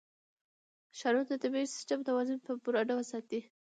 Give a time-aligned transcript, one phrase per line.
[0.97, 3.39] ښارونه د طبعي سیسټم توازن په پوره ډول ساتي.